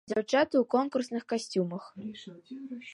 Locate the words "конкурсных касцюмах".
0.75-1.83